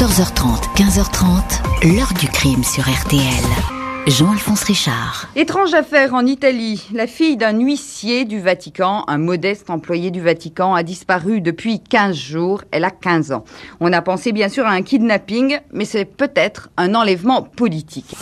14h30, 0.00 0.76
15h30, 0.76 1.94
l'heure 1.94 2.14
du 2.18 2.26
crime 2.26 2.64
sur 2.64 2.84
RTL. 2.84 3.20
Jean-Alphonse 4.06 4.62
Richard. 4.62 5.28
Étrange 5.36 5.74
affaire 5.74 6.14
en 6.14 6.24
Italie. 6.24 6.88
La 6.94 7.06
fille 7.06 7.36
d'un 7.36 7.60
huissier 7.60 8.24
du 8.24 8.40
Vatican, 8.40 9.04
un 9.08 9.18
modeste 9.18 9.68
employé 9.68 10.10
du 10.10 10.22
Vatican, 10.22 10.74
a 10.74 10.82
disparu 10.82 11.42
depuis 11.42 11.80
15 11.80 12.16
jours. 12.16 12.62
Elle 12.70 12.86
a 12.86 12.90
15 12.90 13.32
ans. 13.32 13.44
On 13.80 13.92
a 13.92 14.00
pensé 14.00 14.32
bien 14.32 14.48
sûr 14.48 14.64
à 14.64 14.70
un 14.70 14.80
kidnapping, 14.80 15.58
mais 15.70 15.84
c'est 15.84 16.06
peut-être 16.06 16.70
un 16.78 16.94
enlèvement 16.94 17.42
politique. 17.42 18.16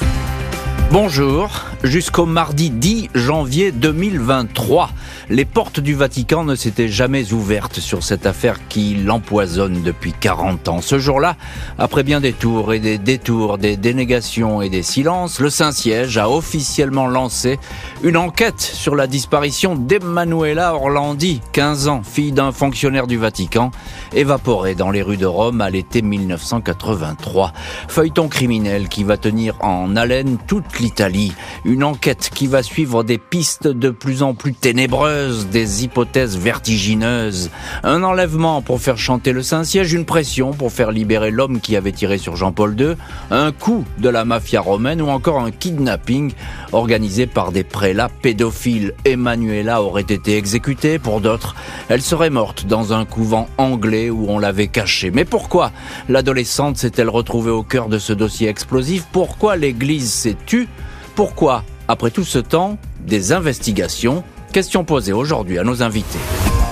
Bonjour, 0.91 1.50
jusqu'au 1.84 2.25
mardi 2.25 2.71
10 2.71 3.11
janvier 3.14 3.73
2023, 3.73 4.89
les 5.29 5.45
portes 5.45 5.80
du 5.80 5.95
Vatican 5.95 6.45
ne 6.45 6.54
s'étaient 6.54 6.89
jamais 6.89 7.34
ouvertes 7.34 7.79
sur 7.79 8.03
cette 8.03 8.25
affaire 8.25 8.66
qui 8.68 8.95
l'empoisonne 8.95 9.82
depuis 9.82 10.14
40 10.18 10.68
ans. 10.68 10.80
Ce 10.80 10.98
jour-là, 10.98 11.36
après 11.79 12.04
bien 12.04 12.22
des 12.22 12.32
tours 12.32 12.72
et 12.72 12.79
des 12.79 12.96
détours, 12.96 13.58
des 13.58 13.77
dénégations 13.77 14.63
et 14.63 14.71
des 14.71 14.82
silences, 14.82 15.40
le 15.40 15.50
Saint-Siège 15.50 16.16
a 16.16 16.30
officiellement 16.30 17.07
lancé 17.07 17.58
une 18.02 18.16
enquête 18.16 18.63
sur 18.63 18.94
la 18.94 19.07
disparition 19.07 19.75
d'Emanuela 19.77 20.75
Orlandi, 20.75 21.43
15 21.52 21.89
ans, 21.89 22.02
fille 22.02 22.32
d'un 22.32 22.50
fonctionnaire 22.50 23.07
du 23.07 23.18
Vatican, 23.18 23.72
évaporée 24.14 24.75
dans 24.75 24.91
les 24.91 25.02
rues 25.02 25.18
de 25.18 25.27
Rome 25.27 25.61
à 25.61 25.68
l'été 25.68 26.00
1983. 26.00 27.52
Feuilleton 27.89 28.29
criminel 28.29 28.89
qui 28.89 29.05
va 29.05 29.18
tenir 29.18 29.55
en 29.61 29.94
haleine 29.94 30.39
toute 30.46 30.78
l'Italie. 30.81 31.32
Une 31.64 31.85
enquête 31.85 32.31
qui 32.34 32.47
va 32.47 32.62
suivre 32.62 33.05
des 33.05 33.19
pistes 33.19 33.69
de 33.69 33.91
plus 33.91 34.23
en 34.23 34.34
plus 34.34 34.55
ténébreuses, 34.55 35.47
des 35.48 35.84
hypothèses 35.84 36.36
vertigineuses. 36.36 37.50
Un 37.83 38.03
enlèvement 38.03 38.62
pour 38.62 38.81
faire 38.81 38.98
chanter 38.98 39.33
le 39.33 39.42
Saint-Siège, 39.42 39.92
une 39.92 40.05
pression 40.05 40.53
pour 40.53 40.72
faire 40.72 40.92
libérer 40.92 41.31
l'homme 41.31 41.61
qui 41.61 41.77
avait 41.77 41.92
tiré 41.92 42.19
sur 42.19 42.36
Jean-Paul 42.36 42.78
II, 42.78 42.95
un 43.31 43.53
coup 43.53 43.84
de 43.98 44.09
la 44.09 44.25
mafia 44.25 44.61
romaine 44.61 45.02
ou 45.02 45.08
encore 45.08 45.41
un 45.41 45.50
kidnapping 45.50 46.33
organisé 46.72 47.27
par 47.27 47.52
des 47.52 47.64
prélats 47.64 48.11
pédophiles. 48.22 48.95
Emmanuela 49.05 49.83
aurait 49.83 50.02
été 50.02 50.36
exécutée, 50.36 50.98
pour 50.98 51.20
d'autres, 51.20 51.56
elle 51.89 52.02
serait 52.02 52.30
morte 52.30 52.67
dans 52.67 52.92
un 52.92 53.05
couvent 53.05 53.48
anglais 53.58 54.11
où 54.11 54.27
on 54.28 54.39
l'avait 54.39 54.69
cachée. 54.69 55.11
Mais 55.11 55.24
pourquoi 55.24 55.72
l'adolescente 56.08 56.77
s'est-elle 56.77 57.08
retrouvée 57.08 57.50
au 57.50 57.62
cœur 57.62 57.89
de 57.89 57.98
ce 57.98 58.12
dossier 58.12 58.48
explosif? 58.48 59.06
Pourquoi 59.12 59.56
l'Église 59.56 60.12
s'est 60.12 60.36
tue 60.47 60.67
pourquoi, 61.14 61.64
après 61.88 62.11
tout 62.11 62.24
ce 62.24 62.38
temps, 62.38 62.78
des 63.00 63.33
investigations 63.33 64.22
Question 64.52 64.84
posée 64.84 65.12
aujourd'hui 65.12 65.58
à 65.58 65.64
nos 65.64 65.83
invités. 65.83 66.19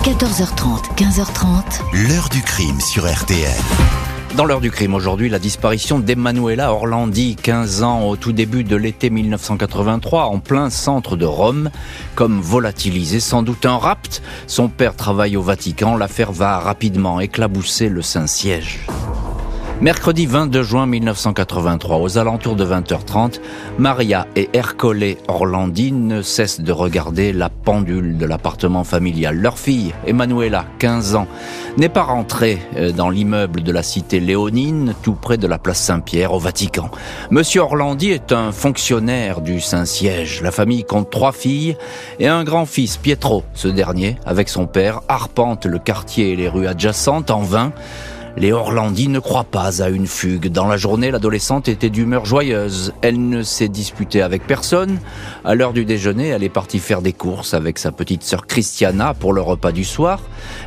14h30, 0.02 0.94
15h30. 0.97 2.08
L'heure 2.08 2.28
du 2.30 2.41
crime 2.41 2.80
sur 2.80 3.06
RTL. 3.12 3.50
Dans 4.36 4.44
l'heure 4.44 4.61
du 4.61 4.70
crime 4.70 4.94
aujourd'hui, 4.94 5.28
la 5.28 5.39
disparition 5.39 5.98
d'Emanuela 5.98 6.72
Orlandi, 6.72 7.36
15 7.36 7.83
ans 7.83 8.02
au 8.02 8.17
tout 8.17 8.33
début 8.33 8.64
de 8.64 8.77
l'été 8.77 9.11
1983, 9.11 10.24
en 10.24 10.39
plein 10.39 10.70
centre 10.70 11.17
de 11.17 11.24
Rome, 11.24 11.70
comme 12.14 12.41
volatilisé, 12.41 13.19
sans 13.19 13.42
doute 13.42 13.67
un 13.67 13.78
rapt. 13.78 14.22
Son 14.47 14.69
père 14.69 14.94
travaille 14.94 15.36
au 15.36 15.42
Vatican, 15.42 15.97
l'affaire 15.97 16.33
va 16.33 16.58
rapidement 16.58 17.20
éclabousser 17.20 17.89
le 17.89 18.02
Saint-Siège. 18.02 18.86
Mercredi 19.82 20.24
22 20.24 20.62
juin 20.62 20.86
1983, 20.86 21.98
aux 21.98 22.16
alentours 22.16 22.56
de 22.56 22.64
20h30, 22.64 23.41
Maria 23.77 24.27
et 24.34 24.48
Ercole 24.55 25.16
Orlandi 25.28 25.92
ne 25.92 26.22
cessent 26.22 26.62
de 26.62 26.72
regarder 26.72 27.34
la 27.34 27.50
pendule 27.50 28.16
de 28.16 28.24
l'appartement 28.24 28.84
familial. 28.84 29.36
Leur 29.36 29.58
fille, 29.58 29.92
Emanuela, 30.06 30.64
15 30.78 31.16
ans, 31.16 31.27
n'est 31.77 31.91
pas 31.91 32.05
rentrée 32.05 32.58
euh, 32.77 32.91
dans 32.91 33.10
l'immeuble 33.10 33.62
de 33.62 33.70
la 33.70 33.83
cité 33.83 34.18
léonine, 34.18 34.94
tout 35.02 35.12
près 35.12 35.36
de 35.36 35.46
la 35.46 35.58
place 35.58 35.78
Saint-Pierre, 35.78 36.33
au 36.33 36.38
Vatican. 36.38 36.90
Monsieur 37.30 37.61
Orlandi 37.61 38.12
est 38.12 38.33
un 38.33 38.52
fonctionnaire 38.52 39.42
du 39.42 39.61
Saint-Siège. 39.61 40.40
La 40.40 40.52
famille 40.52 40.84
compte 40.84 41.11
trois 41.11 41.33
filles 41.33 41.77
et 42.18 42.28
un 42.28 42.45
grand-fils, 42.45 42.96
Pietro. 42.96 43.45
Ce 43.52 43.68
dernier, 43.68 44.17
avec 44.24 44.48
son 44.48 44.67
père, 44.67 45.02
arpente 45.08 45.67
le 45.67 45.78
quartier 45.78 46.33
et 46.33 46.36
les 46.36 46.48
rues 46.48 46.67
adjacentes 46.67 47.30
en 47.30 47.42
vain 47.42 47.74
les 48.39 48.52
Orlandi 48.52 49.08
ne 49.08 49.19
croient 49.19 49.45
pas 49.45 49.83
à 49.83 49.89
une 49.89 50.07
fugue. 50.07 50.48
Dans 50.48 50.67
la 50.67 50.77
journée, 50.77 51.11
l'adolescente 51.11 51.69
était 51.69 51.89
d'humeur 51.89 52.27
joyeuse. 52.27 52.92
Elle 53.01 53.29
ne 53.29 53.42
s'est 53.42 53.69
disputée 53.69 54.20
avec 54.20 54.47
personne. 54.47 54.98
À 55.45 55.55
l'heure 55.55 55.73
du 55.73 55.86
déjeuner, 55.86 56.29
elle 56.29 56.42
est 56.42 56.51
partie 56.51 56.79
faire 56.79 57.01
des 57.01 57.14
courses 57.14 57.55
avec 57.55 57.79
sa 57.79 57.92
petite 57.92 58.23
sœur 58.23 58.46
Christiana 58.46 59.14
pour 59.14 59.33
le 59.33 59.41
repas 59.41 59.73
du 59.73 59.85
soir. 59.85 60.20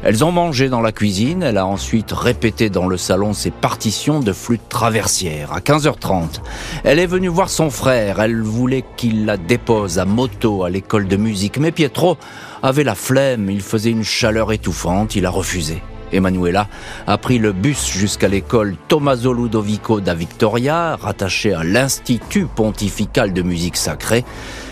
Elles 0.03 0.23
ont 0.25 0.31
mangé 0.31 0.67
dans 0.67 0.81
la 0.81 0.91
cuisine. 0.91 1.43
Elle 1.43 1.57
a 1.57 1.67
ensuite 1.67 2.11
répété 2.11 2.71
dans 2.71 2.87
le 2.87 2.97
salon 2.97 3.33
ses 3.33 3.51
partitions 3.51 4.19
de 4.19 4.33
flûte 4.33 4.67
traversière. 4.67 5.53
À 5.53 5.59
15h30, 5.59 6.41
elle 6.83 6.97
est 6.97 7.05
venue 7.05 7.27
voir 7.27 7.49
son 7.49 7.69
frère. 7.69 8.19
Elle 8.19 8.41
voulait 8.41 8.85
qu'il 8.97 9.25
la 9.25 9.37
dépose 9.37 9.99
à 9.99 10.05
moto 10.05 10.63
à 10.63 10.71
l'école 10.71 11.07
de 11.07 11.17
musique. 11.17 11.59
Mais 11.59 11.71
Pietro 11.71 12.17
avait 12.63 12.83
la 12.83 12.95
flemme. 12.95 13.47
Il 13.51 13.61
faisait 13.61 13.91
une 13.91 14.03
chaleur 14.03 14.51
étouffante. 14.51 15.15
Il 15.15 15.27
a 15.27 15.29
refusé. 15.29 15.83
Emanuela 16.11 16.67
a 17.07 17.17
pris 17.17 17.39
le 17.39 17.51
bus 17.51 17.91
jusqu'à 17.91 18.27
l'école 18.27 18.75
Tommaso 18.87 19.33
Ludovico 19.33 19.99
da 19.99 20.13
Victoria, 20.13 20.95
rattachée 20.95 21.53
à 21.53 21.63
l'Institut 21.63 22.45
pontifical 22.45 23.33
de 23.33 23.41
musique 23.41 23.77
sacrée. 23.77 24.23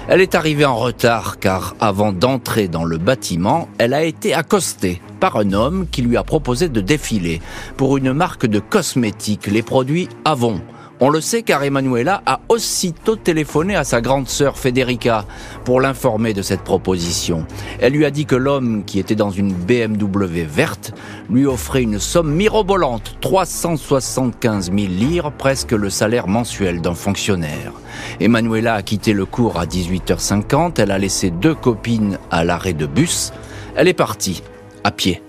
Elle 0.08 0.22
est 0.22 0.36
arrivée 0.36 0.66
en 0.66 0.76
retard 0.76 1.38
car 1.40 1.76
avant 1.80 2.14
d'entrer 2.14 2.68
dans 2.68 2.86
le 2.86 2.98
bâtiment, 2.98 3.68
elle 3.78 3.94
a 3.94 4.04
été 4.04 4.34
accostée 4.34 5.02
par 5.20 5.36
un 5.36 5.52
homme 5.54 5.88
qui 5.92 6.02
lui 6.02 6.18
a 6.18 6.24
proposé 6.24 6.70
de 6.70 6.82
défiler 6.82 7.42
pour 7.76 7.98
une 7.98 8.14
marque 8.14 8.46
de 8.46 8.60
cosmétiques, 8.60 9.48
les 9.48 9.64
produits 9.64 10.08
Avon. 10.24 10.62
On 11.00 11.10
le 11.10 11.22
sait 11.22 11.44
car 11.44 11.64
Emanuela 11.64 12.24
a 12.26 12.40
aussitôt 12.50 13.16
téléphoné 13.16 13.76
à 13.76 13.84
sa 13.84 14.02
grande 14.02 14.28
sœur 14.28 14.58
Federica 14.58 15.26
pour 15.64 15.80
l'informer 15.80 16.34
de 16.34 16.42
cette 16.42 16.64
proposition. 16.64 17.46
Elle 17.80 17.94
lui 17.94 18.04
a 18.04 18.10
dit 18.10 18.26
que 18.26 18.36
l'homme 18.36 18.84
qui 18.84 18.98
était 18.98 19.14
dans 19.14 19.30
une 19.30 19.54
BMW 19.54 20.44
verte 20.44 20.94
lui 21.30 21.46
offrait 21.46 21.84
une 21.84 22.00
somme 22.00 22.34
mirobolante, 22.34 23.16
375 23.22 24.72
000 24.72 24.78
lire, 24.88 25.32
presque 25.32 25.74
le 25.74 25.92
salaire 25.92 26.28
mensuel 26.28 26.82
d'un 26.82 26.96
fonctionnaire. 26.96 27.74
Emanuela 28.20 28.74
a 28.74 28.82
quitté 28.82 29.14
le 29.14 29.26
cours 29.26 29.60
à 29.60 29.66
18h50, 29.66 30.82
elle 30.82 30.92
a 30.92 30.98
laissé 30.98 31.30
deux 31.30 31.56
copines 31.56 32.18
à 32.32 32.44
l'arrêt 32.44 32.74
de 32.74 32.88
bus, 32.88 33.34
elle 33.76 33.88
est 33.88 33.94
partie, 33.94 34.42
à 34.84 34.90
pied. 34.90 35.22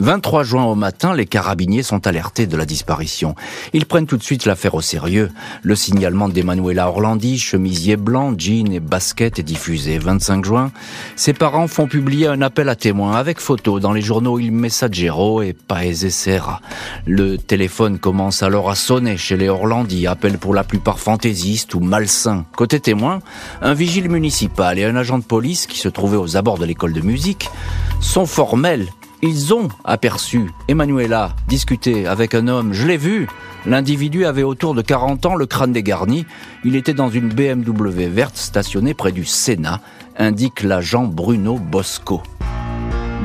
23 0.00 0.44
juin 0.44 0.64
au 0.64 0.74
matin, 0.74 1.14
les 1.14 1.26
carabiniers 1.26 1.82
sont 1.82 2.06
alertés 2.06 2.46
de 2.46 2.56
la 2.56 2.64
disparition. 2.64 3.34
Ils 3.74 3.84
prennent 3.84 4.06
tout 4.06 4.16
de 4.16 4.22
suite 4.22 4.46
l'affaire 4.46 4.74
au 4.74 4.80
sérieux. 4.80 5.30
Le 5.62 5.76
signalement 5.76 6.30
d'Emanuela 6.30 6.88
Orlandi, 6.88 7.38
chemisier 7.38 7.96
blanc, 7.96 8.32
jean 8.36 8.72
et 8.72 8.80
basket 8.80 9.38
est 9.38 9.42
diffusé. 9.42 9.98
25 9.98 10.44
juin, 10.44 10.72
ses 11.16 11.34
parents 11.34 11.68
font 11.68 11.86
publier 11.86 12.28
un 12.28 12.40
appel 12.40 12.70
à 12.70 12.76
témoins 12.76 13.12
avec 13.12 13.40
photos 13.40 13.80
dans 13.80 13.92
les 13.92 14.00
journaux 14.00 14.38
Il 14.38 14.52
Messaggero 14.52 15.42
et 15.42 15.52
Paese 15.52 16.08
Serra. 16.08 16.62
Le 17.06 17.36
téléphone 17.36 17.98
commence 17.98 18.42
alors 18.42 18.70
à 18.70 18.74
sonner 18.76 19.18
chez 19.18 19.36
les 19.36 19.50
Orlandi, 19.50 20.06
appel 20.06 20.38
pour 20.38 20.54
la 20.54 20.64
plupart 20.64 20.98
fantaisistes 20.98 21.74
ou 21.74 21.80
malsains. 21.80 22.46
Côté 22.56 22.80
témoins, 22.80 23.18
un 23.60 23.74
vigile 23.74 24.08
municipal 24.08 24.78
et 24.78 24.84
un 24.84 24.96
agent 24.96 25.18
de 25.18 25.24
police 25.24 25.66
qui 25.66 25.78
se 25.78 25.88
trouvaient 25.88 26.16
aux 26.16 26.38
abords 26.38 26.58
de 26.58 26.64
l'école 26.64 26.94
de 26.94 27.02
musique 27.02 27.50
sont 28.00 28.24
formels 28.24 28.88
ils 29.22 29.52
ont 29.52 29.68
aperçu 29.84 30.50
Emanuela 30.68 31.34
discuter 31.48 32.06
avec 32.06 32.34
un 32.34 32.48
homme. 32.48 32.72
Je 32.72 32.86
l'ai 32.86 32.96
vu. 32.96 33.28
L'individu 33.66 34.24
avait 34.24 34.42
autour 34.42 34.74
de 34.74 34.82
40 34.82 35.26
ans, 35.26 35.34
le 35.34 35.46
crâne 35.46 35.72
dégarni. 35.72 36.24
Il 36.64 36.76
était 36.76 36.94
dans 36.94 37.10
une 37.10 37.28
BMW 37.28 38.06
verte 38.08 38.36
stationnée 38.36 38.94
près 38.94 39.12
du 39.12 39.24
Sénat, 39.24 39.80
indique 40.16 40.62
l'agent 40.62 41.04
Bruno 41.04 41.58
Bosco. 41.58 42.22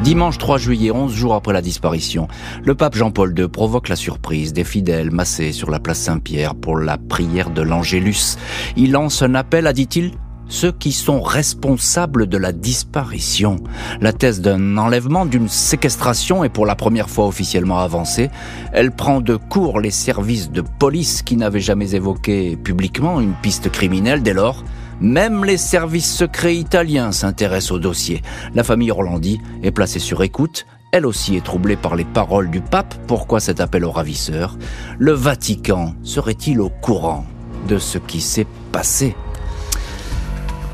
Dimanche 0.03 0.37
3 0.37 0.57
juillet, 0.57 0.91
11 0.91 1.13
jours 1.13 1.33
après 1.33 1.53
la 1.53 1.61
disparition, 1.61 2.27
le 2.63 2.75
pape 2.75 2.95
Jean-Paul 2.95 3.33
II 3.35 3.47
provoque 3.47 3.87
la 3.87 3.95
surprise 3.95 4.53
des 4.53 4.65
fidèles 4.65 5.09
massés 5.09 5.51
sur 5.51 5.71
la 5.71 5.79
place 5.79 5.99
Saint-Pierre 5.99 6.53
pour 6.53 6.77
la 6.77 6.97
prière 6.97 7.49
de 7.49 7.61
l'Angélus. 7.61 8.37
Il 8.75 8.91
lance 8.91 9.21
un 9.21 9.33
appel 9.33 9.65
à, 9.65 9.73
dit-il, 9.73 10.11
ceux 10.47 10.71
qui 10.71 10.91
sont 10.91 11.21
responsables 11.21 12.27
de 12.27 12.37
la 12.37 12.51
disparition. 12.51 13.57
La 14.01 14.13
thèse 14.13 14.41
d'un 14.41 14.77
enlèvement, 14.77 15.25
d'une 15.25 15.49
séquestration 15.49 16.43
est 16.43 16.49
pour 16.49 16.65
la 16.65 16.75
première 16.75 17.09
fois 17.09 17.27
officiellement 17.27 17.79
avancée. 17.79 18.29
Elle 18.73 18.91
prend 18.91 19.21
de 19.21 19.35
court 19.35 19.79
les 19.79 19.91
services 19.91 20.51
de 20.51 20.61
police 20.61 21.21
qui 21.21 21.37
n'avaient 21.37 21.59
jamais 21.59 21.95
évoqué 21.95 22.55
publiquement 22.55 23.19
une 23.19 23.33
piste 23.33 23.69
criminelle 23.69 24.23
dès 24.23 24.33
lors. 24.33 24.63
Même 25.01 25.43
les 25.43 25.57
services 25.57 26.13
secrets 26.13 26.55
italiens 26.55 27.11
s'intéressent 27.11 27.73
au 27.73 27.79
dossier. 27.79 28.21
La 28.53 28.63
famille 28.63 28.91
Orlandi 28.91 29.41
est 29.63 29.71
placée 29.71 29.99
sur 29.99 30.23
écoute. 30.23 30.65
Elle 30.91 31.05
aussi 31.05 31.35
est 31.35 31.43
troublée 31.43 31.75
par 31.75 31.97
les 31.97 32.05
paroles 32.05 32.49
du 32.49 32.61
pape. 32.61 32.95
Pourquoi 33.07 33.41
cet 33.41 33.59
appel 33.59 33.83
aux 33.83 33.91
ravisseurs 33.91 34.57
Le 34.97 35.11
Vatican 35.11 35.93
serait-il 36.03 36.61
au 36.61 36.69
courant 36.69 37.25
de 37.67 37.77
ce 37.77 37.97
qui 37.97 38.21
s'est 38.21 38.47
passé? 38.71 39.15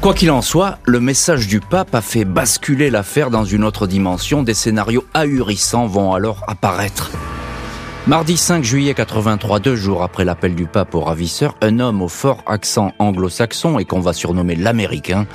Quoi 0.01 0.15
qu'il 0.15 0.31
en 0.31 0.41
soit, 0.41 0.79
le 0.85 0.99
message 0.99 1.47
du 1.47 1.59
pape 1.59 1.93
a 1.93 2.01
fait 2.01 2.25
basculer 2.25 2.89
l'affaire 2.89 3.29
dans 3.29 3.45
une 3.45 3.63
autre 3.63 3.85
dimension. 3.85 4.41
Des 4.41 4.55
scénarios 4.55 5.05
ahurissants 5.13 5.85
vont 5.85 6.15
alors 6.15 6.43
apparaître. 6.47 7.11
Mardi 8.07 8.35
5 8.35 8.63
juillet 8.63 8.95
83, 8.95 9.59
deux 9.59 9.75
jours 9.75 10.01
après 10.01 10.25
l'appel 10.25 10.55
du 10.55 10.65
pape 10.65 10.95
au 10.95 11.01
ravisseur, 11.01 11.53
un 11.61 11.79
homme 11.79 12.01
au 12.01 12.07
fort 12.07 12.43
accent 12.47 12.93
anglo-saxon 12.97 13.77
et 13.77 13.85
qu'on 13.85 13.99
va 13.99 14.11
surnommer 14.11 14.55
l'américain 14.55 15.27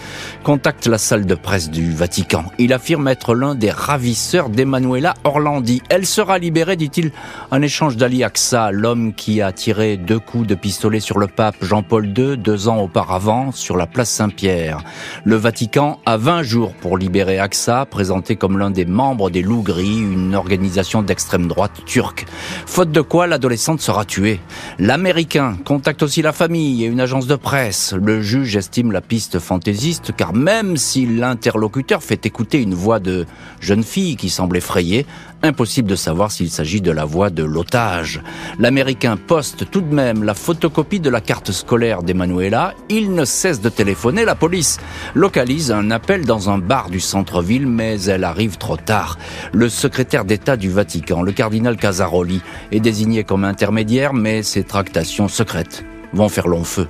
contacte 0.43 0.89
la 0.89 0.99
salle 0.99 1.27
de 1.27 1.37
presse 1.37 1.71
du 1.71 1.93
Vatican. 1.95 2.47
Il 2.59 2.73
affirme 2.73 3.07
être 3.07 3.37
l'un 3.37 3.55
des 3.55 3.71
ravisseurs 3.71 4.49
d'Emanuela 4.49 5.15
Orlandi. 5.23 5.81
Elle 5.91 6.07
sera 6.07 6.39
libérée, 6.39 6.75
dit-il, 6.75 7.13
en 7.53 7.63
échange 7.63 7.97
d'Ali 7.97 8.25
Aksa, 8.25 8.73
l'homme 8.73 9.15
qui 9.15 9.41
a 9.41 9.53
tiré 9.53 9.97
deux 9.97 10.19
coups 10.19 10.49
de 10.49 10.57
pistolet 10.57 10.99
sur 10.99 11.21
le 11.21 11.29
pape 11.29 11.55
Jean-Paul 11.63 12.07
II 12.19 12.37
deux 12.37 12.67
ans 12.67 12.79
auparavant 12.79 13.53
sur 13.53 13.77
la 13.77 13.87
place 13.87 14.11
Saint-Pierre. 14.11 14.79
Le 15.25 15.37
Vatican 15.37 16.01
a 16.05 16.17
20 16.17 16.43
jours 16.43 16.75
pour 16.75 16.99
libérer 16.99 17.39
Aksa, 17.39 17.87
présenté 17.87 18.35
comme 18.35 18.59
l'un 18.59 18.73
des 18.73 18.87
membres 18.87 19.31
des 19.31 19.43
Loups 19.43 19.63
Gris, 19.63 20.01
une 20.01 20.35
organisation 20.35 21.03
d'extrême 21.03 21.47
droite 21.47 21.85
turque. 21.87 22.27
Faute 22.64 22.91
de 22.91 23.00
quoi, 23.00 23.26
l'adolescente 23.26 23.81
sera 23.81 24.05
tuée. 24.05 24.41
L'Américain 24.79 25.56
contacte 25.64 26.03
aussi 26.03 26.23
la 26.23 26.32
famille 26.32 26.85
et 26.85 26.87
une 26.87 27.00
agence 27.00 27.26
de 27.26 27.37
presse. 27.37 27.93
Le 27.93 28.23
juge 28.23 28.56
estime 28.56 28.93
la 28.93 29.00
piste 29.00 29.38
fantaisiste 29.38 30.12
car 30.17 30.32
même 30.32 30.76
si 30.76 31.06
l'interlocuteur 31.06 32.03
fait 32.03 32.25
écouter 32.25 32.62
une 32.62 32.75
voix 32.75 33.00
de 33.00 33.26
jeune 33.61 33.82
fille 33.82 34.17
qui 34.17 34.31
semble 34.31 34.56
effrayée, 34.56 35.06
impossible 35.46 35.88
de 35.88 35.96
savoir 35.96 36.31
s'il 36.31 36.50
s'agit 36.50 36.81
de 36.81 36.90
la 36.90 37.04
voix 37.04 37.31
de 37.31 37.43
l'otage. 37.43 38.20
L'Américain 38.58 39.16
poste 39.16 39.70
tout 39.70 39.81
de 39.81 39.94
même 39.94 40.25
la 40.25 40.34
photocopie 40.34 41.00
de 41.00 41.10
la 41.10 41.20
carte 41.20 41.52
scolaire 41.52 42.02
d'Emanuela. 42.02 42.75
Il 42.88 43.14
ne 43.14 43.25
cesse 43.25 43.60
de 43.60 43.69
téléphoner. 43.69 44.25
La 44.25 44.34
police 44.34 44.78
localise 45.14 45.72
un 45.72 45.90
appel 45.90 46.25
dans 46.26 46.50
un 46.50 46.58
bar 46.58 46.90
du 46.90 47.00
centre-ville, 47.00 47.66
mais 47.66 48.02
elle 48.02 48.25
arrive 48.25 48.58
trop 48.58 48.76
tard. 48.76 49.19
Le 49.52 49.69
secrétaire 49.69 50.25
d'État 50.25 50.56
du 50.56 50.70
Vatican, 50.70 51.22
le 51.22 51.32
cardinal 51.32 51.76
Casaroli, 51.76 52.43
est 52.72 52.81
désigné 52.81 53.25
comme 53.25 53.44
intermédiaire, 53.44 54.12
mais 54.12 54.43
ses 54.43 54.64
tractations 54.64 55.28
secrètes 55.28 55.84
vont 56.12 56.28
faire 56.28 56.48
long 56.48 56.64
feu. 56.64 56.88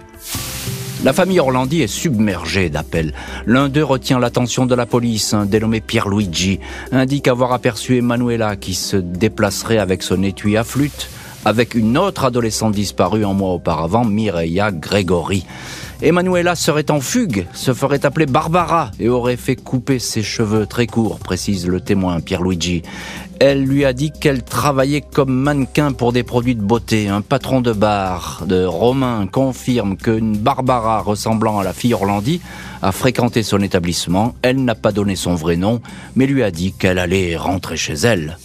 La 1.04 1.12
famille 1.12 1.40
Orlandi 1.40 1.82
est 1.82 1.86
submergée 1.86 2.70
d'appels. 2.70 3.12
L'un 3.46 3.68
d'eux 3.68 3.84
retient 3.84 4.18
l'attention 4.18 4.66
de 4.66 4.74
la 4.74 4.86
police, 4.86 5.34
un 5.34 5.44
dénommé 5.44 5.80
Pierluigi, 5.80 6.58
indique 6.90 7.28
avoir 7.28 7.52
aperçu 7.52 7.96
Emanuela 7.96 8.56
qui 8.56 8.74
se 8.74 8.96
déplacerait 8.96 9.78
avec 9.78 10.02
son 10.02 10.22
étui 10.22 10.56
à 10.56 10.64
flûte 10.64 11.08
avec 11.46 11.76
une 11.76 11.96
autre 11.96 12.24
adolescente 12.24 12.72
disparue 12.74 13.24
un 13.24 13.32
mois 13.32 13.52
auparavant, 13.52 14.04
Mireia 14.04 14.72
Gregory. 14.72 15.46
Emanuela 16.02 16.54
serait 16.54 16.90
en 16.90 17.00
fugue, 17.00 17.46
se 17.54 17.72
ferait 17.72 18.04
appeler 18.04 18.26
Barbara 18.26 18.90
et 19.00 19.08
aurait 19.08 19.36
fait 19.36 19.56
couper 19.56 19.98
ses 19.98 20.22
cheveux 20.22 20.66
très 20.66 20.86
courts, 20.86 21.18
précise 21.18 21.66
le 21.66 21.80
témoin 21.80 22.20
Pierluigi. 22.20 22.82
Elle 23.40 23.64
lui 23.64 23.84
a 23.84 23.92
dit 23.92 24.12
qu'elle 24.12 24.42
travaillait 24.42 25.00
comme 25.00 25.32
mannequin 25.32 25.92
pour 25.92 26.12
des 26.12 26.22
produits 26.22 26.54
de 26.54 26.62
beauté. 26.62 27.08
Un 27.08 27.22
patron 27.22 27.60
de 27.60 27.72
bar 27.72 28.44
de 28.46 28.64
Romain 28.64 29.26
confirme 29.26 29.96
qu'une 29.96 30.36
Barbara 30.36 31.00
ressemblant 31.00 31.58
à 31.58 31.64
la 31.64 31.72
fille 31.72 31.94
Orlandi 31.94 32.40
a 32.82 32.92
fréquenté 32.92 33.42
son 33.42 33.62
établissement. 33.62 34.34
Elle 34.42 34.64
n'a 34.64 34.74
pas 34.74 34.92
donné 34.92 35.16
son 35.16 35.34
vrai 35.34 35.56
nom, 35.56 35.80
mais 36.14 36.26
lui 36.26 36.42
a 36.42 36.50
dit 36.50 36.72
qu'elle 36.72 36.98
allait 36.98 37.36
rentrer 37.36 37.76
chez 37.76 37.94
elle. 37.94 38.38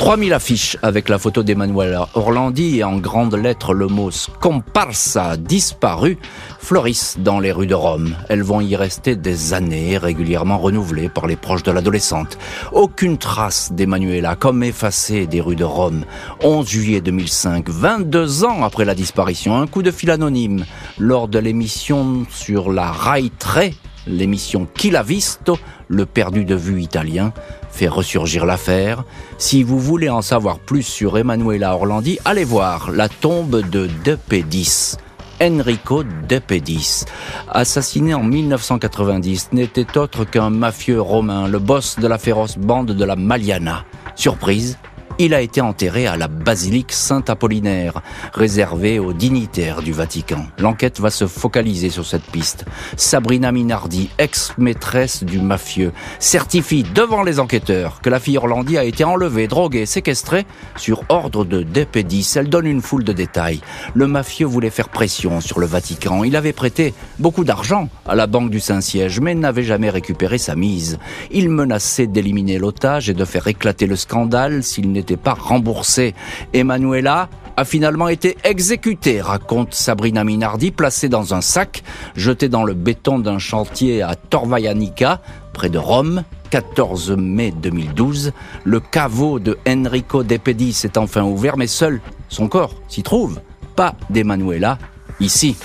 3000 0.00 0.32
affiches 0.32 0.78
avec 0.80 1.10
la 1.10 1.18
photo 1.18 1.42
d'Emmanuel 1.42 1.98
Orlandi 2.14 2.78
et 2.78 2.84
en 2.84 2.96
grandes 2.96 3.34
lettres 3.34 3.74
le 3.74 3.86
mot 3.86 4.10
scomparsa 4.10 5.36
disparu 5.36 6.16
fleurissent 6.58 7.18
dans 7.18 7.38
les 7.38 7.52
rues 7.52 7.66
de 7.66 7.74
Rome. 7.74 8.16
Elles 8.30 8.42
vont 8.42 8.62
y 8.62 8.74
rester 8.76 9.14
des 9.14 9.52
années, 9.52 9.98
régulièrement 9.98 10.56
renouvelées 10.56 11.10
par 11.10 11.26
les 11.26 11.36
proches 11.36 11.64
de 11.64 11.70
l'adolescente. 11.70 12.38
Aucune 12.72 13.18
trace 13.18 13.72
d'Emmanuela, 13.72 14.36
comme 14.36 14.62
effacée 14.62 15.26
des 15.26 15.42
rues 15.42 15.54
de 15.54 15.64
Rome. 15.64 16.06
11 16.42 16.66
juillet 16.66 17.02
2005, 17.02 17.68
22 17.68 18.44
ans 18.44 18.64
après 18.64 18.86
la 18.86 18.94
disparition, 18.94 19.58
un 19.58 19.66
coup 19.66 19.82
de 19.82 19.90
fil 19.90 20.10
anonyme 20.10 20.64
lors 20.98 21.28
de 21.28 21.38
l'émission 21.38 22.24
sur 22.30 22.72
la 22.72 22.90
Rai 22.90 23.30
3 23.38 23.64
l'émission 24.06 24.66
Qui 24.74 24.90
l'a 24.90 25.02
visto, 25.02 25.58
le 25.88 26.06
perdu 26.06 26.44
de 26.44 26.54
vue 26.54 26.80
italien, 26.82 27.32
fait 27.70 27.88
ressurgir 27.88 28.46
l'affaire. 28.46 29.04
Si 29.38 29.62
vous 29.62 29.78
voulez 29.78 30.08
en 30.08 30.22
savoir 30.22 30.58
plus 30.58 30.82
sur 30.82 31.18
Emanuela 31.18 31.74
Orlandi, 31.74 32.18
allez 32.24 32.44
voir 32.44 32.90
La 32.90 33.08
tombe 33.08 33.68
de 33.70 33.88
De 34.04 34.16
Pedis. 34.16 34.96
Enrico 35.42 36.02
De 36.04 36.38
Pedis, 36.38 37.04
assassiné 37.48 38.12
en 38.12 38.22
1990, 38.22 39.52
n'était 39.52 39.96
autre 39.96 40.24
qu'un 40.24 40.50
mafieux 40.50 41.00
romain, 41.00 41.48
le 41.48 41.58
boss 41.58 41.98
de 41.98 42.06
la 42.06 42.18
féroce 42.18 42.58
bande 42.58 42.90
de 42.92 43.04
la 43.04 43.16
Maliana. 43.16 43.86
Surprise, 44.16 44.76
il 45.24 45.34
a 45.34 45.42
été 45.42 45.60
enterré 45.60 46.06
à 46.06 46.16
la 46.16 46.28
basilique 46.28 46.92
Saint-Apollinaire, 46.92 48.00
réservée 48.32 48.98
aux 48.98 49.12
dignitaires 49.12 49.82
du 49.82 49.92
Vatican. 49.92 50.46
L'enquête 50.58 50.98
va 50.98 51.10
se 51.10 51.26
focaliser 51.26 51.90
sur 51.90 52.06
cette 52.06 52.24
piste. 52.24 52.64
Sabrina 52.96 53.52
Minardi, 53.52 54.08
ex-maîtresse 54.16 55.22
du 55.22 55.38
mafieux, 55.38 55.92
certifie 56.20 56.84
devant 56.94 57.22
les 57.22 57.38
enquêteurs 57.38 58.00
que 58.00 58.08
la 58.08 58.18
fille 58.18 58.38
Orlandi 58.38 58.78
a 58.78 58.84
été 58.84 59.04
enlevée, 59.04 59.46
droguée, 59.46 59.84
séquestrée 59.84 60.46
sur 60.76 61.02
ordre 61.10 61.44
de 61.44 61.62
Depedis. 61.62 62.32
Elle 62.36 62.48
donne 62.48 62.66
une 62.66 62.80
foule 62.80 63.04
de 63.04 63.12
détails. 63.12 63.60
Le 63.92 64.06
mafieux 64.06 64.46
voulait 64.46 64.70
faire 64.70 64.88
pression 64.88 65.42
sur 65.42 65.60
le 65.60 65.66
Vatican. 65.66 66.24
Il 66.24 66.34
avait 66.34 66.54
prêté 66.54 66.94
beaucoup 67.18 67.44
d'argent 67.44 67.90
à 68.06 68.14
la 68.14 68.26
Banque 68.26 68.48
du 68.48 68.60
Saint-Siège, 68.60 69.20
mais 69.20 69.34
n'avait 69.34 69.64
jamais 69.64 69.90
récupéré 69.90 70.38
sa 70.38 70.56
mise. 70.56 70.98
Il 71.30 71.50
menaçait 71.50 72.06
d'éliminer 72.06 72.58
l'otage 72.58 73.10
et 73.10 73.14
de 73.14 73.24
faire 73.26 73.46
éclater 73.48 73.86
le 73.86 73.96
scandale 73.96 74.62
s'il 74.62 74.90
n'était 74.90 75.09
pas 75.16 75.34
remboursé. 75.34 76.14
Emanuela 76.52 77.28
a 77.56 77.64
finalement 77.64 78.08
été 78.08 78.36
exécutée, 78.44 79.20
raconte 79.20 79.74
Sabrina 79.74 80.24
Minardi, 80.24 80.70
placée 80.70 81.08
dans 81.08 81.34
un 81.34 81.40
sac, 81.40 81.82
jeté 82.16 82.48
dans 82.48 82.64
le 82.64 82.74
béton 82.74 83.18
d'un 83.18 83.38
chantier 83.38 84.02
à 84.02 84.14
Torvaianica, 84.14 85.20
près 85.52 85.68
de 85.68 85.78
Rome. 85.78 86.24
14 86.50 87.12
mai 87.12 87.52
2012, 87.52 88.32
le 88.64 88.80
caveau 88.80 89.38
de 89.38 89.56
Enrico 89.68 90.24
De 90.24 90.36
Pedis 90.36 90.80
est 90.82 90.98
enfin 90.98 91.22
ouvert, 91.22 91.56
mais 91.56 91.68
seul 91.68 92.00
son 92.28 92.48
corps 92.48 92.74
s'y 92.88 93.02
trouve. 93.02 93.40
Pas 93.76 93.94
d'Emanuela, 94.10 94.78
ici. 95.20 95.56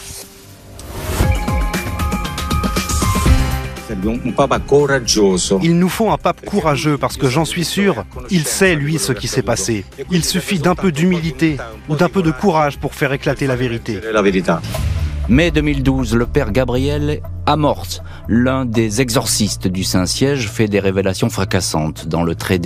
Il 5.61 5.79
nous 5.79 5.89
faut 5.89 6.11
un 6.11 6.17
pape 6.17 6.45
courageux 6.45 6.97
parce 6.97 7.17
que 7.17 7.29
j'en 7.29 7.45
suis 7.45 7.65
sûr, 7.65 8.05
il 8.29 8.45
sait 8.45 8.75
lui 8.75 8.99
ce 8.99 9.13
qui 9.13 9.27
s'est 9.27 9.41
passé. 9.41 9.85
Il 10.11 10.23
suffit 10.23 10.59
d'un 10.59 10.75
peu 10.75 10.91
d'humilité 10.91 11.57
ou 11.89 11.95
d'un 11.95 12.09
peu 12.09 12.21
de 12.21 12.31
courage 12.31 12.77
pour 12.77 12.93
faire 12.93 13.13
éclater 13.13 13.47
la 13.47 13.55
vérité. 13.55 13.99
Mai 15.27 15.51
2012, 15.51 16.15
le 16.15 16.25
père 16.27 16.51
Gabriel 16.51 17.21
Amorth, 17.47 18.01
l'un 18.27 18.65
des 18.65 19.01
exorcistes 19.01 19.67
du 19.67 19.83
Saint-Siège, 19.83 20.49
fait 20.49 20.67
des 20.67 20.79
révélations 20.79 21.29
fracassantes 21.29 22.07
dans 22.07 22.23
le 22.23 22.33
très, 22.33 22.59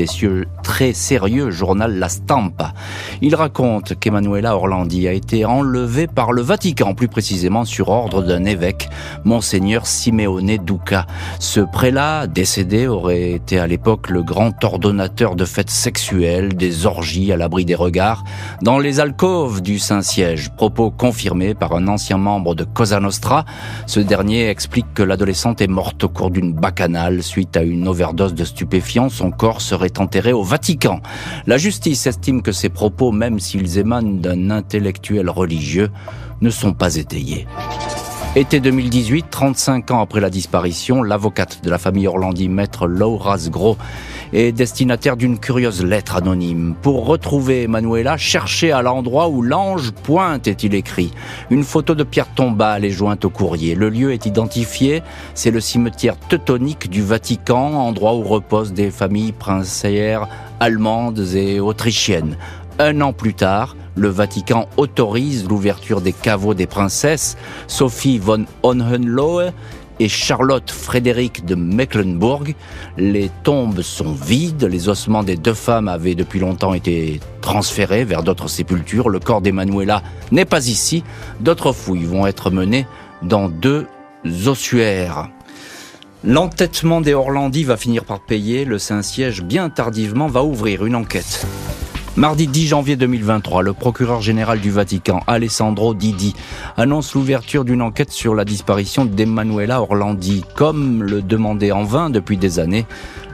très 0.63 0.93
sérieux 0.93 1.51
journal 1.51 1.99
La 1.99 2.07
Stampa. 2.07 2.73
Il 3.21 3.35
raconte 3.35 3.99
qu'Emanuela 3.99 4.55
Orlandi 4.55 5.07
a 5.07 5.11
été 5.11 5.43
enlevée 5.43 6.07
par 6.07 6.31
le 6.31 6.41
Vatican, 6.41 6.93
plus 6.93 7.09
précisément 7.09 7.65
sur 7.65 7.89
ordre 7.89 8.23
d'un 8.23 8.45
évêque, 8.45 8.89
Monseigneur 9.25 9.85
Simeone 9.85 10.57
Duca. 10.57 11.07
Ce 11.39 11.59
prélat, 11.59 12.27
décédé, 12.27 12.87
aurait 12.87 13.31
été 13.31 13.59
à 13.59 13.67
l'époque 13.67 14.09
le 14.09 14.23
grand 14.23 14.63
ordonnateur 14.63 15.35
de 15.35 15.43
fêtes 15.43 15.69
sexuelles, 15.69 16.55
des 16.55 16.85
orgies 16.85 17.33
à 17.33 17.37
l'abri 17.37 17.65
des 17.65 17.75
regards, 17.75 18.23
dans 18.61 18.79
les 18.79 19.01
alcôves 19.01 19.61
du 19.61 19.77
Saint-Siège, 19.77 20.51
propos 20.55 20.89
confirmés 20.89 21.53
par 21.53 21.73
un 21.73 21.87
ancien 21.89 22.17
membre 22.17 22.55
de 22.55 22.63
Cosa 22.63 23.01
Nostra. 23.01 23.43
Ce 23.85 23.99
dernier 23.99 24.49
explique 24.69 24.93
que 24.93 25.01
l'adolescente 25.01 25.61
est 25.61 25.67
morte 25.67 26.03
au 26.03 26.09
cours 26.09 26.29
d'une 26.29 26.53
bacchanale 26.53 27.23
suite 27.23 27.57
à 27.57 27.63
une 27.63 27.87
overdose 27.87 28.35
de 28.35 28.45
stupéfiants. 28.45 29.09
Son 29.09 29.31
corps 29.31 29.61
serait 29.61 29.97
enterré 29.97 30.31
au 30.31 30.43
Vatican. 30.43 31.01
La 31.47 31.57
justice 31.57 32.05
estime 32.05 32.43
que 32.43 32.51
ces 32.51 32.69
propos, 32.69 33.11
même 33.11 33.39
s'ils 33.39 33.79
émanent 33.79 34.19
d'un 34.19 34.51
intellectuel 34.51 35.27
religieux, 35.31 35.89
ne 36.41 36.51
sont 36.51 36.73
pas 36.73 36.97
étayés. 36.97 37.47
Été 38.35 38.59
2018, 38.59 39.25
35 39.31 39.89
ans 39.89 40.01
après 40.01 40.19
la 40.19 40.29
disparition, 40.29 41.01
l'avocate 41.01 41.63
de 41.63 41.69
la 41.71 41.79
famille 41.79 42.07
Orlandi, 42.07 42.47
maître 42.47 42.85
Laura 42.85 43.37
Gros, 43.47 43.75
est 44.33 44.51
destinataire 44.51 45.17
d'une 45.17 45.39
curieuse 45.39 45.83
lettre 45.83 46.15
anonyme. 46.15 46.75
Pour 46.79 47.07
retrouver 47.07 47.63
Emanuela, 47.63 48.17
cherchez 48.17 48.71
à 48.71 48.83
l'endroit 48.83 49.29
où 49.29 49.41
l'ange 49.41 49.89
pointe, 50.03 50.47
est-il 50.47 50.75
écrit. 50.75 51.11
Une 51.49 51.63
photo 51.63 51.95
de 51.95 52.03
pierre 52.03 52.31
tombale 52.31 52.85
est 52.85 52.91
jointe 52.91 53.25
au 53.25 53.31
courrier. 53.31 53.73
Le 53.73 53.89
lieu 53.89 54.13
est 54.13 54.27
identifié, 54.27 55.01
c'est 55.33 55.49
le 55.49 55.59
cimetière 55.59 56.15
teutonique 56.15 56.87
du 56.87 57.01
Vatican, 57.01 57.73
endroit 57.73 58.13
où 58.13 58.21
reposent 58.21 58.73
des 58.73 58.91
familles 58.91 59.31
princières 59.31 60.27
allemandes 60.59 61.25
et 61.33 61.59
autrichiennes. 61.59 62.37
Un 62.81 63.01
an 63.01 63.11
plus 63.11 63.33
tard, 63.33 63.75
le 63.97 64.07
Vatican 64.07 64.69
autorise 64.77 65.45
l'ouverture 65.49 65.99
des 65.99 66.13
caveaux 66.13 66.53
des 66.53 66.65
princesses. 66.65 67.35
Sophie 67.67 68.19
von 68.19 68.45
Hohenlohe 68.63 69.51
et 69.99 70.07
Charlotte 70.07 70.71
Frédéric 70.71 71.43
de 71.43 71.55
Mecklenburg. 71.55 72.55
Les 72.97 73.29
tombes 73.43 73.81
sont 73.81 74.13
vides, 74.13 74.63
les 74.63 74.87
ossements 74.87 75.23
des 75.23 75.35
deux 75.35 75.53
femmes 75.53 75.89
avaient 75.89 76.15
depuis 76.15 76.39
longtemps 76.39 76.73
été 76.73 77.19
transférés 77.41 78.05
vers 78.05 78.23
d'autres 78.23 78.47
sépultures. 78.47 79.09
Le 79.09 79.19
corps 79.19 79.41
d'Emanuela 79.41 80.01
n'est 80.31 80.45
pas 80.45 80.65
ici. 80.67 81.03
D'autres 81.41 81.73
fouilles 81.73 82.05
vont 82.05 82.27
être 82.27 82.49
menées 82.49 82.87
dans 83.21 83.49
deux 83.49 83.87
ossuaires. 84.45 85.29
L'entêtement 86.23 87.01
des 87.01 87.13
Orlandis 87.13 87.65
va 87.65 87.75
finir 87.75 88.05
par 88.05 88.21
payer. 88.21 88.63
Le 88.63 88.79
Saint-Siège, 88.79 89.43
bien 89.43 89.69
tardivement, 89.69 90.27
va 90.27 90.45
ouvrir 90.45 90.85
une 90.85 90.95
enquête. 90.95 91.45
Mardi 92.17 92.47
10 92.47 92.67
janvier 92.67 92.95
2023, 92.95 93.61
le 93.61 93.73
procureur 93.73 94.21
général 94.21 94.59
du 94.59 94.71
Vatican, 94.71 95.21
Alessandro 95.27 95.93
Didi, 95.93 96.35
annonce 96.75 97.13
l'ouverture 97.13 97.63
d'une 97.63 97.81
enquête 97.81 98.11
sur 98.11 98.35
la 98.35 98.45
disparition 98.45 99.05
d'Emanuela 99.05 99.81
Orlandi, 99.81 100.43
comme 100.55 101.03
le 101.03 101.21
demandait 101.21 101.71
en 101.71 101.83
vain 101.83 102.09
depuis 102.09 102.37
des 102.37 102.59
années 102.59 102.85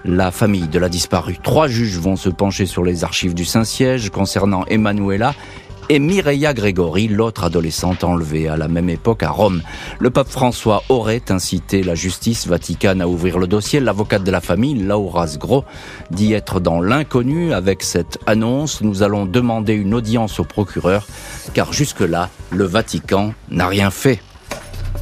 la 0.04 0.30
famille 0.30 0.68
de 0.68 0.78
la 0.78 0.90
disparue. 0.90 1.38
Trois 1.42 1.68
juges 1.68 1.98
vont 1.98 2.16
se 2.16 2.30
pencher 2.30 2.66
sur 2.66 2.84
les 2.84 3.04
archives 3.04 3.34
du 3.34 3.46
Saint-Siège 3.46 4.10
concernant 4.12 4.66
Emanuela 4.66 5.34
et 5.90 6.00
Mireia 6.00 6.54
Gregori, 6.54 7.08
l'autre 7.08 7.44
adolescente 7.44 8.04
enlevée 8.04 8.48
à 8.48 8.58
la 8.58 8.68
même 8.68 8.90
époque 8.90 9.24
à 9.24 9.30
Rome. 9.30 9.62
Le 10.00 10.10
pape 10.10 10.30
François 10.30 10.84
aurait 10.90 11.24
incité 11.30 11.84
la 11.84 11.96
justice 11.96 12.48
vaticane 12.48 13.02
à 13.02 13.08
ouvrir 13.08 13.38
le 13.38 13.48
dossier. 13.48 13.80
L'avocate 13.80 14.24
de 14.24 14.32
la 14.32 14.42
famille, 14.42 14.76
Laura 14.76 15.28
Sgro, 15.28 15.64
dit 16.12 16.34
être 16.34 16.60
dans 16.60 16.82
l'inconnu 16.82 17.54
avec 17.54 17.84
cette 17.84 18.20
annonce. 18.26 18.82
Nous 18.82 19.04
allons 19.04 19.26
demander 19.26 19.74
une 19.74 19.94
audience 19.94 20.40
au 20.40 20.44
procureur, 20.44 21.06
car 21.54 21.74
jusque-là, 21.74 22.30
le 22.52 22.66
Vatican 22.66 23.34
n'a 23.50 23.68
rien 23.68 23.92
fait. 23.92 24.20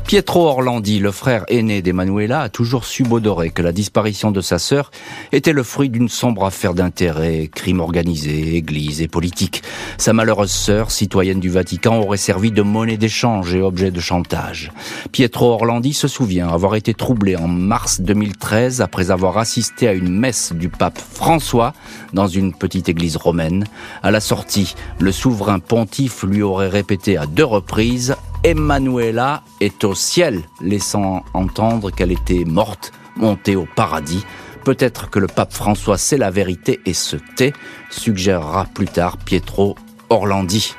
Pietro 0.05 0.47
Orlandi, 0.47 0.99
le 0.99 1.11
frère 1.11 1.43
aîné 1.47 1.81
d'Emanuela, 1.81 2.41
a 2.41 2.49
toujours 2.49 2.85
subodoré 2.85 3.49
que 3.49 3.61
la 3.61 3.71
disparition 3.71 4.31
de 4.31 4.41
sa 4.41 4.59
sœur 4.59 4.91
était 5.31 5.53
le 5.53 5.63
fruit 5.63 5.89
d'une 5.89 6.09
sombre 6.09 6.45
affaire 6.45 6.73
d'intérêt, 6.73 7.49
crime 7.53 7.79
organisé, 7.79 8.55
église 8.55 9.01
et 9.01 9.07
politique. 9.07 9.63
Sa 9.97 10.13
malheureuse 10.13 10.51
sœur, 10.51 10.91
citoyenne 10.91 11.39
du 11.39 11.49
Vatican, 11.49 11.99
aurait 11.99 12.17
servi 12.17 12.51
de 12.51 12.61
monnaie 12.61 12.97
d'échange 12.97 13.55
et 13.55 13.61
objet 13.61 13.91
de 13.91 13.99
chantage. 13.99 14.71
Pietro 15.11 15.51
Orlandi 15.51 15.93
se 15.93 16.07
souvient 16.07 16.49
avoir 16.49 16.75
été 16.75 16.93
troublé 16.93 17.35
en 17.35 17.47
mars 17.47 18.01
2013 18.01 18.81
après 18.81 19.09
avoir 19.09 19.37
assisté 19.37 19.87
à 19.87 19.93
une 19.93 20.09
messe 20.09 20.53
du 20.53 20.69
pape 20.69 20.99
François 20.99 21.73
dans 22.11 22.27
une 22.27 22.53
petite 22.53 22.89
église 22.89 23.15
romaine. 23.15 23.65
À 24.03 24.11
la 24.11 24.19
sortie, 24.19 24.75
le 24.99 25.11
souverain 25.11 25.59
pontife 25.59 26.23
lui 26.23 26.41
aurait 26.41 26.69
répété 26.69 27.17
à 27.17 27.25
deux 27.25 27.45
reprises 27.45 28.15
Emanuela 28.43 29.43
est 29.61 29.85
au 29.85 29.95
ciel, 29.95 30.41
laissant 30.61 31.23
entendre 31.33 31.91
qu'elle 31.91 32.11
était 32.11 32.43
morte, 32.43 32.91
montée 33.15 33.55
au 33.55 33.65
paradis. 33.75 34.25
Peut-être 34.65 35.09
que 35.09 35.19
le 35.19 35.27
pape 35.27 35.53
François 35.53 35.97
sait 35.97 36.17
la 36.17 36.29
vérité 36.29 36.81
et 36.85 36.93
se 36.93 37.15
tait, 37.35 37.53
suggérera 37.89 38.65
plus 38.73 38.87
tard 38.87 39.17
Pietro 39.17 39.75
Orlandi. 40.09 40.75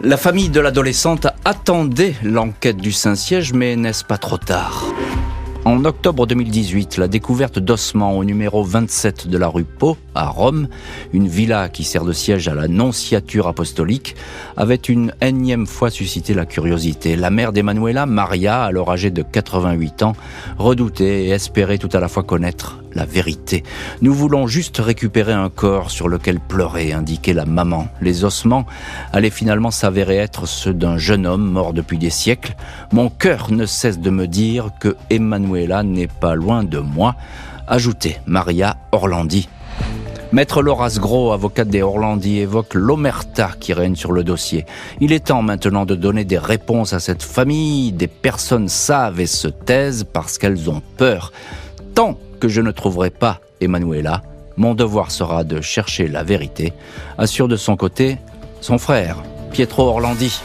La 0.00 0.16
famille 0.16 0.48
de 0.48 0.60
l'adolescente 0.60 1.26
attendait 1.44 2.14
l'enquête 2.22 2.76
du 2.76 2.92
Saint-Siège, 2.92 3.52
mais 3.52 3.76
n'est-ce 3.76 4.04
pas 4.04 4.18
trop 4.18 4.38
tard? 4.38 4.84
En 5.64 5.84
octobre 5.84 6.26
2018, 6.26 6.96
la 6.96 7.08
découverte 7.08 7.58
d'ossements 7.58 8.16
au 8.16 8.24
numéro 8.24 8.62
27 8.62 9.28
de 9.28 9.38
la 9.38 9.48
rue 9.48 9.64
Pau, 9.64 9.96
à 10.14 10.28
Rome, 10.28 10.68
une 11.12 11.28
villa 11.28 11.68
qui 11.68 11.84
sert 11.84 12.04
de 12.04 12.12
siège 12.12 12.48
à 12.48 12.54
la 12.54 12.68
nonciature 12.68 13.46
apostolique, 13.46 14.16
avait 14.56 14.76
une 14.76 15.12
énième 15.20 15.66
fois 15.66 15.90
suscité 15.90 16.34
la 16.34 16.46
curiosité. 16.46 17.16
La 17.16 17.30
mère 17.30 17.52
d'Emanuela, 17.52 18.06
Maria, 18.06 18.62
alors 18.62 18.90
âgée 18.90 19.10
de 19.10 19.22
88 19.22 20.02
ans, 20.02 20.12
redoutait 20.58 21.24
et 21.24 21.30
espérait 21.30 21.78
tout 21.78 21.90
à 21.92 22.00
la 22.00 22.08
fois 22.08 22.22
connaître 22.22 22.78
la 22.98 23.04
vérité. 23.04 23.62
Nous 24.02 24.12
voulons 24.12 24.48
juste 24.48 24.78
récupérer 24.78 25.32
un 25.32 25.50
corps 25.50 25.92
sur 25.92 26.08
lequel 26.08 26.40
pleurer, 26.40 26.92
indiquait 26.92 27.32
la 27.32 27.44
maman. 27.44 27.86
Les 28.00 28.24
ossements 28.24 28.66
allaient 29.12 29.30
finalement 29.30 29.70
s'avérer 29.70 30.16
être 30.16 30.46
ceux 30.46 30.74
d'un 30.74 30.98
jeune 30.98 31.24
homme 31.24 31.48
mort 31.48 31.72
depuis 31.72 31.98
des 31.98 32.10
siècles. 32.10 32.56
Mon 32.92 33.08
cœur 33.08 33.52
ne 33.52 33.66
cesse 33.66 34.00
de 34.00 34.10
me 34.10 34.26
dire 34.26 34.70
que 34.80 34.96
Emanuela 35.10 35.84
n'est 35.84 36.08
pas 36.08 36.34
loin 36.34 36.64
de 36.64 36.78
moi, 36.78 37.14
ajoutait 37.68 38.20
Maria 38.26 38.76
Orlandi. 38.90 39.48
Maître 40.32 40.60
Laura 40.60 40.88
Gros, 40.90 41.32
avocate 41.32 41.68
des 41.68 41.82
Orlandi, 41.82 42.38
évoque 42.40 42.74
l'omerta 42.74 43.52
qui 43.60 43.72
règne 43.72 43.94
sur 43.94 44.10
le 44.10 44.24
dossier. 44.24 44.66
Il 45.00 45.12
est 45.12 45.28
temps 45.28 45.40
maintenant 45.42 45.86
de 45.86 45.94
donner 45.94 46.24
des 46.24 46.36
réponses 46.36 46.92
à 46.92 47.00
cette 47.00 47.22
famille. 47.22 47.92
Des 47.92 48.08
personnes 48.08 48.68
savent 48.68 49.20
et 49.20 49.26
se 49.26 49.46
taisent 49.48 50.04
parce 50.12 50.36
qu'elles 50.36 50.68
ont 50.68 50.82
peur. 50.96 51.32
Tant 51.94 52.18
que 52.38 52.48
je 52.48 52.60
ne 52.60 52.70
trouverai 52.70 53.10
pas 53.10 53.40
Emanuela, 53.60 54.22
mon 54.56 54.74
devoir 54.74 55.10
sera 55.10 55.44
de 55.44 55.60
chercher 55.60 56.08
la 56.08 56.22
vérité, 56.22 56.72
assure 57.16 57.48
de 57.48 57.56
son 57.56 57.76
côté 57.76 58.18
son 58.60 58.78
frère, 58.78 59.16
Pietro 59.52 59.88
Orlandi. 59.88 60.40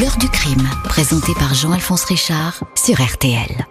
L'heure 0.00 0.16
du 0.18 0.28
crime, 0.28 0.68
présenté 0.84 1.34
par 1.34 1.52
Jean-Alphonse 1.54 2.04
Richard 2.04 2.62
sur 2.74 3.00
RTL. 3.00 3.66